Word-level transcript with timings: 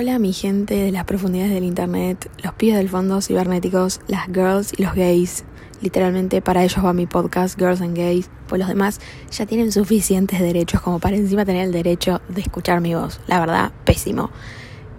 Hola 0.00 0.18
mi 0.18 0.32
gente 0.32 0.76
de 0.76 0.92
las 0.92 1.04
profundidades 1.04 1.52
del 1.52 1.62
internet, 1.62 2.30
los 2.42 2.54
pibes 2.54 2.78
del 2.78 2.88
fondo 2.88 3.20
cibernéticos, 3.20 4.00
las 4.08 4.28
girls 4.28 4.72
y 4.74 4.82
los 4.82 4.94
gays. 4.94 5.44
Literalmente 5.82 6.40
para 6.40 6.64
ellos 6.64 6.82
va 6.82 6.94
mi 6.94 7.04
podcast 7.04 7.58
Girls 7.58 7.82
and 7.82 7.94
Gays, 7.94 8.30
pues 8.48 8.60
los 8.60 8.68
demás 8.68 8.98
ya 9.30 9.44
tienen 9.44 9.72
suficientes 9.72 10.40
derechos 10.40 10.80
como 10.80 11.00
para 11.00 11.16
encima 11.16 11.44
tener 11.44 11.66
el 11.66 11.72
derecho 11.72 12.22
de 12.30 12.40
escuchar 12.40 12.80
mi 12.80 12.94
voz. 12.94 13.20
La 13.26 13.40
verdad, 13.40 13.72
pésimo. 13.84 14.30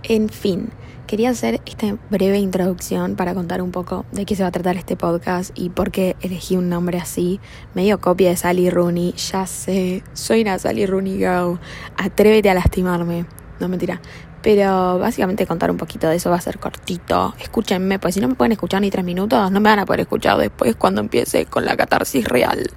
En 0.03 0.29
fin, 0.29 0.69
quería 1.07 1.31
hacer 1.31 1.61
esta 1.65 1.97
breve 2.11 2.37
introducción 2.37 3.15
para 3.15 3.33
contar 3.33 3.63
un 3.63 3.71
poco 3.71 4.05
de 4.11 4.27
qué 4.27 4.35
se 4.35 4.43
va 4.43 4.49
a 4.49 4.51
tratar 4.51 4.77
este 4.77 4.97
podcast 4.97 5.49
y 5.57 5.71
por 5.71 5.89
qué 5.89 6.15
elegí 6.21 6.57
un 6.57 6.69
nombre 6.69 6.99
así. 6.99 7.39
Medio 7.73 7.99
copia 7.99 8.29
de 8.29 8.37
Sally 8.37 8.69
Rooney, 8.69 9.13
ya 9.13 9.47
sé, 9.47 10.03
soy 10.13 10.43
una 10.43 10.59
Sally 10.59 10.85
Rooney 10.85 11.17
girl. 11.17 11.59
Atrévete 11.97 12.51
a 12.51 12.53
lastimarme. 12.53 13.25
No 13.59 13.67
mentira. 13.67 13.99
Pero 14.41 14.97
básicamente 14.97 15.45
contar 15.45 15.69
un 15.69 15.77
poquito 15.77 16.09
de 16.09 16.15
eso 16.15 16.29
va 16.29 16.37
a 16.37 16.41
ser 16.41 16.57
cortito. 16.57 17.35
Escúchenme, 17.39 17.99
pues 17.99 18.15
si 18.15 18.21
no 18.21 18.27
me 18.27 18.35
pueden 18.35 18.53
escuchar 18.53 18.81
ni 18.81 18.89
tres 18.89 19.05
minutos, 19.05 19.51
no 19.51 19.59
me 19.59 19.69
van 19.69 19.79
a 19.79 19.85
poder 19.85 20.01
escuchar 20.01 20.37
después 20.37 20.75
cuando 20.75 21.01
empiece 21.01 21.45
con 21.45 21.65
la 21.65 21.77
catarsis 21.77 22.25
real. 22.25 22.71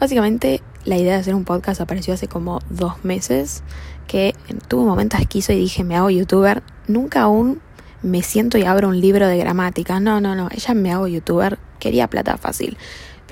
Básicamente 0.00 0.60
la 0.84 0.96
idea 0.96 1.14
de 1.14 1.20
hacer 1.20 1.34
un 1.34 1.44
podcast 1.44 1.80
apareció 1.80 2.14
hace 2.14 2.26
como 2.26 2.60
dos 2.68 3.04
meses, 3.04 3.62
que 4.08 4.34
tuve 4.68 4.82
un 4.82 4.88
momento 4.88 5.16
esquizo 5.16 5.52
y 5.52 5.56
dije, 5.56 5.84
me 5.84 5.96
hago 5.96 6.10
youtuber. 6.10 6.62
Nunca 6.88 7.22
aún 7.22 7.60
me 8.02 8.22
siento 8.22 8.58
y 8.58 8.64
abro 8.64 8.88
un 8.88 9.00
libro 9.00 9.28
de 9.28 9.38
gramática. 9.38 10.00
No, 10.00 10.20
no, 10.20 10.34
no, 10.34 10.48
ella 10.50 10.74
me 10.74 10.92
hago 10.92 11.06
youtuber. 11.06 11.58
Quería 11.78 12.08
plata 12.08 12.36
fácil. 12.36 12.76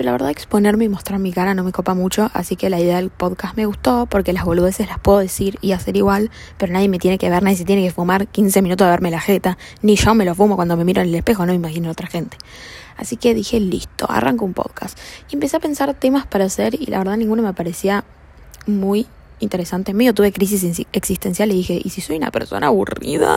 Pero 0.01 0.09
la 0.09 0.13
verdad 0.13 0.31
exponerme 0.31 0.87
y 0.87 0.89
mostrar 0.89 1.21
mi 1.21 1.31
cara 1.31 1.53
no 1.53 1.63
me 1.63 1.73
copa 1.73 1.93
mucho, 1.93 2.31
así 2.33 2.57
que 2.57 2.71
la 2.71 2.81
idea 2.81 2.97
del 2.97 3.11
podcast 3.11 3.55
me 3.55 3.67
gustó 3.67 4.07
porque 4.07 4.33
las 4.33 4.47
boludeces 4.47 4.89
las 4.89 4.99
puedo 4.99 5.19
decir 5.19 5.59
y 5.61 5.73
hacer 5.73 5.95
igual, 5.95 6.31
pero 6.57 6.73
nadie 6.73 6.89
me 6.89 6.99
tiene 6.99 7.19
que 7.19 7.29
ver, 7.29 7.43
nadie 7.43 7.59
se 7.59 7.67
tiene 7.67 7.83
que 7.83 7.91
fumar 7.91 8.27
15 8.27 8.63
minutos 8.63 8.87
de 8.87 8.93
verme 8.93 9.11
la 9.11 9.21
jeta, 9.21 9.59
ni 9.83 9.97
yo 9.97 10.15
me 10.15 10.25
lo 10.25 10.35
fumo 10.35 10.57
cuando 10.57 10.75
me 10.79 10.87
miro 10.87 11.03
en 11.03 11.09
el 11.09 11.15
espejo, 11.17 11.45
no 11.45 11.53
me 11.53 11.57
imagino 11.57 11.91
a 11.91 11.93
otra 11.93 12.07
gente. 12.07 12.39
Así 12.97 13.19
que 13.19 13.35
dije, 13.35 13.61
listo, 13.61 14.11
arranco 14.11 14.47
un 14.47 14.55
podcast. 14.55 14.99
Y 15.31 15.35
empecé 15.35 15.59
a 15.59 15.61
pensar 15.61 15.93
temas 15.93 16.27
para 16.27 16.47
hacer 16.47 16.81
y 16.81 16.87
la 16.87 16.97
verdad 16.97 17.19
ninguno 17.19 17.43
me 17.43 17.53
parecía 17.53 18.03
muy 18.67 19.07
interesante. 19.39 19.93
Medio 19.93 20.15
tuve 20.15 20.33
crisis 20.33 20.87
existencial 20.95 21.53
y 21.53 21.57
dije, 21.57 21.79
¿y 21.85 21.91
si 21.91 22.01
soy 22.01 22.17
una 22.17 22.31
persona 22.31 22.69
aburrida? 22.69 23.37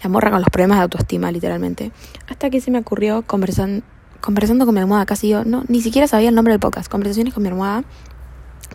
La 0.00 0.08
morra 0.08 0.30
con 0.30 0.38
los 0.38 0.48
problemas 0.48 0.78
de 0.78 0.82
autoestima, 0.84 1.32
literalmente. 1.32 1.90
Hasta 2.28 2.50
que 2.50 2.60
se 2.60 2.70
me 2.70 2.78
ocurrió 2.78 3.22
conversar 3.22 3.82
conversando 4.22 4.64
con 4.64 4.74
mi 4.74 4.80
almohada, 4.80 5.04
casi 5.04 5.28
yo, 5.28 5.44
no, 5.44 5.64
ni 5.68 5.82
siquiera 5.82 6.06
sabía 6.06 6.30
el 6.30 6.34
nombre 6.34 6.52
del 6.52 6.60
podcast, 6.60 6.90
conversaciones 6.90 7.34
con 7.34 7.42
mi 7.42 7.50
almohada, 7.50 7.84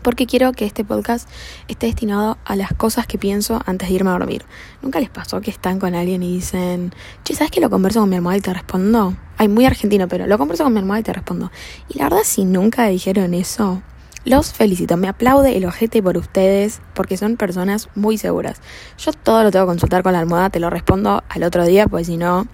porque 0.04 0.28
quiero 0.28 0.52
que 0.52 0.66
este 0.66 0.84
podcast 0.84 1.28
esté 1.68 1.88
destinado 1.88 2.38
a 2.46 2.56
las 2.56 2.74
cosas 2.74 3.08
que 3.08 3.18
pienso 3.18 3.62
antes 3.66 3.90
de 3.90 3.96
irme 3.96 4.12
a 4.12 4.14
dormir. 4.14 4.46
¿Nunca 4.82 5.00
les 5.00 5.10
pasó 5.10 5.42
que 5.42 5.50
están 5.50 5.80
con 5.80 5.96
alguien 5.96 6.22
y 6.22 6.34
dicen, 6.34 6.94
che, 7.24 7.34
¿sabes 7.34 7.50
que 7.50 7.62
lo 7.62 7.70
converso 7.70 8.02
con 8.02 8.10
mi 8.10 8.18
almohada 8.18 8.38
y 8.38 8.42
te 8.42 8.54
respondo? 8.54 9.18
Ay, 9.38 9.48
muy 9.48 9.66
argentino, 9.66 10.08
pero 10.08 10.28
lo 10.28 10.38
converso 10.38 10.64
con 10.66 10.74
mi 10.74 10.80
almohada 10.80 11.00
y 11.00 11.04
te 11.04 11.14
respondo. 11.14 11.52
Y 11.90 11.98
la 11.98 12.06
verdad, 12.06 12.24
si 12.24 12.46
nunca 12.46 12.86
dijeron 12.88 13.34
eso, 13.34 13.82
los 14.26 14.52
felicito, 14.52 14.98
me 14.98 15.08
aplaude 15.08 15.56
el 15.56 15.66
ojete 15.66 16.04
por 16.04 16.18
ustedes 16.18 16.82
porque 16.94 17.16
son 17.16 17.38
personas 17.38 17.90
muy 17.96 18.18
seguras. 18.18 18.62
Yo 18.98 19.14
todo 19.14 19.44
lo 19.44 19.52
tengo 19.52 19.66
que 19.66 19.72
consultar 19.72 20.04
con 20.04 20.14
la 20.14 20.20
almohada, 20.20 20.50
te 20.50 20.60
lo 20.60 20.70
respondo 20.70 21.24
al 21.30 21.44
otro 21.44 21.66
día, 21.66 21.88
pues 21.88 22.08
si 22.08 22.18
no, 22.18 22.46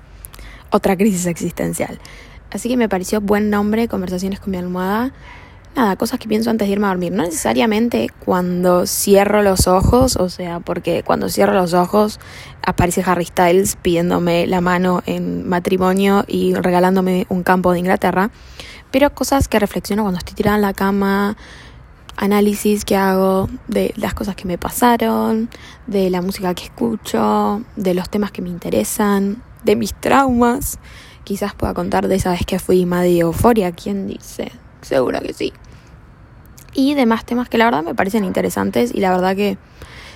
otra 0.70 0.96
crisis 0.96 1.26
existencial. 1.26 2.00
Así 2.54 2.70
que 2.70 2.78
me 2.78 2.88
pareció 2.88 3.20
buen 3.20 3.50
nombre, 3.50 3.88
Conversaciones 3.88 4.40
con 4.40 4.52
mi 4.52 4.58
almohada. 4.58 5.12
Nada, 5.76 5.96
cosas 5.96 6.20
que 6.20 6.28
pienso 6.28 6.52
antes 6.52 6.68
de 6.68 6.72
irme 6.72 6.86
a 6.86 6.90
dormir. 6.90 7.12
No 7.12 7.23
necesariamente 7.23 8.12
cuando 8.23 8.86
cierro 8.86 9.42
los 9.42 9.68
ojos, 9.68 10.18
o 10.18 10.30
sea, 10.30 10.59
porque 10.59 11.02
cuando 11.02 11.30
cierro 11.30 11.54
los 11.56 11.74
ojos 11.74 12.20
aparece 12.64 13.04
Harry 13.04 13.26
Styles 13.26 13.76
pidiéndome 13.81 14.46
la 14.46 14.62
mano 14.62 15.02
en 15.08 15.50
matrimonio 15.50 16.26
y 16.28 16.54
regalándome 16.54 17.26
un 17.30 17.42
campo 17.42 17.72
de 17.74 17.80
Inglaterra. 17.80 18.30
Pero 18.92 19.16
cosas 19.16 19.48
que 19.48 19.58
reflexiono 19.58 20.04
cuando 20.04 20.20
estoy 20.20 20.36
tirada 20.36 20.58
en 20.58 20.62
la 20.62 20.74
cama, 20.74 21.35
análisis 22.18 22.85
que 22.85 22.96
hago 22.96 23.50
de 23.68 23.96
las 23.97 24.14
cosas 24.14 24.35
que 24.35 24.46
me 24.46 24.59
pasaron, 24.59 25.50
de 25.88 26.12
la 26.12 26.22
música 26.22 26.53
que 26.53 26.66
escucho, 26.66 27.64
de 27.75 27.96
los 27.96 28.12
temas 28.12 28.31
que 28.31 28.44
me 28.44 28.50
interesan, 28.50 29.41
de 29.64 29.75
mis 29.75 29.96
traumas. 29.96 30.78
Quizás 31.23 31.53
pueda 31.53 31.73
contar 31.73 32.07
de 32.07 32.16
esa 32.16 32.31
vez 32.31 32.45
que 32.45 32.59
fui 32.59 32.85
de 32.85 33.19
Euforia, 33.19 33.72
¿quién 33.72 34.07
dice? 34.07 34.51
Seguro 34.81 35.22
que 35.22 35.34
sí. 35.34 35.53
Y 36.73 36.95
demás 36.95 37.25
temas 37.25 37.50
que 37.50 37.57
la 37.57 37.66
verdad 37.66 37.84
me 37.84 37.95
parecen 37.95 38.25
interesantes 38.25 38.94
y 38.94 39.00
la 39.00 39.11
verdad 39.11 39.35
que 39.35 39.57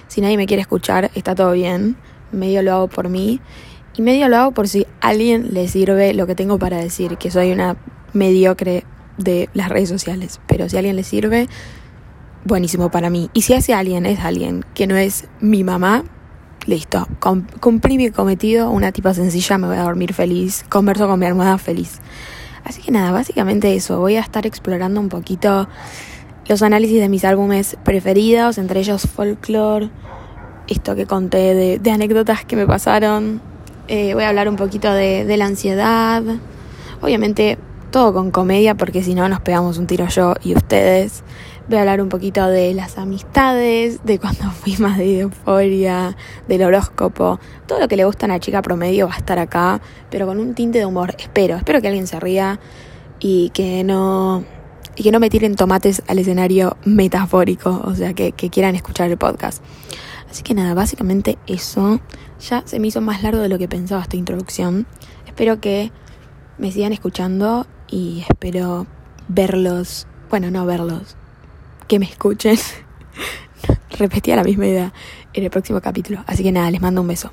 si 0.07 0.21
nadie 0.21 0.37
me 0.37 0.47
quiere 0.47 0.61
escuchar 0.61 1.11
está 1.15 1.35
todo 1.35 1.51
bien. 1.51 1.95
Medio 2.31 2.61
lo 2.61 2.73
hago 2.73 2.87
por 2.89 3.07
mí 3.07 3.39
y 3.95 4.01
medio 4.01 4.27
lo 4.27 4.37
hago 4.37 4.51
por 4.51 4.67
si 4.67 4.85
a 5.01 5.07
alguien 5.09 5.53
le 5.53 5.67
sirve 5.67 6.13
lo 6.13 6.27
que 6.27 6.35
tengo 6.35 6.59
para 6.59 6.77
decir, 6.77 7.17
que 7.17 7.31
soy 7.31 7.51
una 7.51 7.77
mediocre 8.13 8.83
de 9.17 9.49
las 9.53 9.69
redes 9.69 9.89
sociales. 9.89 10.39
Pero 10.47 10.69
si 10.69 10.75
a 10.75 10.79
alguien 10.79 10.95
le 10.95 11.03
sirve, 11.03 11.47
buenísimo 12.45 12.91
para 12.91 13.09
mí. 13.09 13.29
Y 13.33 13.41
si 13.41 13.53
ese 13.53 13.73
alguien 13.73 14.05
es 14.05 14.19
alguien 14.19 14.65
que 14.73 14.85
no 14.85 14.95
es 14.97 15.27
mi 15.39 15.63
mamá, 15.63 16.03
listo, 16.67 17.07
cumplí 17.59 17.97
mi 17.97 18.11
cometido, 18.11 18.69
una 18.69 18.91
tipa 18.91 19.13
sencilla, 19.13 19.57
me 19.57 19.67
voy 19.67 19.77
a 19.77 19.83
dormir 19.83 20.13
feliz, 20.13 20.65
converso 20.69 21.07
con 21.07 21.19
mi 21.19 21.25
almohada 21.25 21.57
feliz. 21.57 21.99
Así 22.63 22.81
que 22.81 22.91
nada, 22.91 23.11
básicamente 23.11 23.73
eso, 23.73 23.99
voy 23.99 24.17
a 24.17 24.19
estar 24.19 24.45
explorando 24.45 24.99
un 24.99 25.07
poquito 25.07 25.67
los 26.47 26.61
análisis 26.61 26.99
de 26.99 27.09
mis 27.09 27.23
álbumes 27.23 27.77
preferidos, 27.83 28.57
entre 28.57 28.81
ellos 28.81 29.07
Folklore, 29.07 29.89
esto 30.67 30.95
que 30.95 31.05
conté 31.05 31.79
de, 31.79 31.91
anécdotas 31.91 32.43
que 32.43 32.57
me 32.57 32.67
pasaron, 32.67 33.41
eh, 33.87 34.13
voy 34.13 34.23
a 34.23 34.29
hablar 34.29 34.49
un 34.49 34.57
poquito 34.57 34.91
de, 34.91 35.23
de 35.23 35.37
la 35.37 35.45
ansiedad, 35.45 36.21
obviamente 37.01 37.57
todo 37.91 38.13
con 38.13 38.31
comedia 38.31 38.75
porque 38.75 39.03
si 39.03 39.15
no 39.15 39.27
nos 39.29 39.41
pegamos 39.41 39.77
un 39.77 39.87
tiro 39.87 40.07
yo 40.07 40.35
y 40.43 40.55
ustedes. 40.55 41.23
Voy 41.67 41.77
a 41.77 41.81
hablar 41.81 42.01
un 42.01 42.07
poquito 42.07 42.47
de 42.47 42.73
las 42.73 42.97
amistades, 42.97 43.99
de 44.05 44.19
cuando 44.19 44.49
fui 44.63 44.77
más 44.77 44.97
de 44.97 45.19
euforia, 45.19 46.15
del 46.47 46.63
horóscopo. 46.63 47.39
Todo 47.65 47.79
lo 47.79 47.87
que 47.87 47.97
le 47.97 48.05
gusta 48.05 48.25
a 48.25 48.29
una 48.29 48.39
chica 48.39 48.61
promedio 48.61 49.07
va 49.07 49.15
a 49.15 49.17
estar 49.17 49.37
acá, 49.39 49.81
pero 50.09 50.27
con 50.27 50.39
un 50.39 50.53
tinte 50.53 50.79
de 50.79 50.85
humor. 50.85 51.15
Espero, 51.19 51.57
espero 51.57 51.81
que 51.81 51.87
alguien 51.87 52.07
se 52.07 52.19
ría 52.19 52.59
y 53.19 53.49
que 53.49 53.83
no, 53.83 54.45
y 54.95 55.03
que 55.03 55.11
no 55.11 55.19
me 55.19 55.29
tiren 55.29 55.55
tomates 55.55 56.01
al 56.07 56.19
escenario 56.19 56.77
metafórico, 56.85 57.81
o 57.83 57.95
sea, 57.95 58.13
que, 58.13 58.31
que 58.31 58.49
quieran 58.49 58.75
escuchar 58.75 59.09
el 59.09 59.17
podcast. 59.17 59.61
Así 60.29 60.43
que 60.43 60.53
nada, 60.53 60.73
básicamente 60.73 61.37
eso. 61.47 61.99
Ya 62.49 62.63
se 62.65 62.79
me 62.79 62.87
hizo 62.87 63.01
más 63.01 63.23
largo 63.23 63.41
de 63.41 63.49
lo 63.49 63.57
que 63.57 63.67
pensaba 63.67 64.01
esta 64.01 64.17
introducción. 64.17 64.87
Espero 65.25 65.59
que 65.59 65.91
me 66.57 66.71
sigan 66.71 66.93
escuchando 66.93 67.67
y 67.89 68.25
espero 68.27 68.87
verlos, 69.27 70.07
bueno, 70.29 70.51
no 70.51 70.65
verlos, 70.65 71.15
que 71.87 71.99
me 71.99 72.05
escuchen. 72.05 72.57
Repetía 73.97 74.35
la 74.35 74.43
misma 74.43 74.67
idea 74.67 74.93
en 75.33 75.43
el 75.43 75.49
próximo 75.49 75.81
capítulo. 75.81 76.23
Así 76.27 76.43
que 76.43 76.51
nada, 76.51 76.69
les 76.69 76.81
mando 76.81 77.01
un 77.01 77.07
beso. 77.07 77.31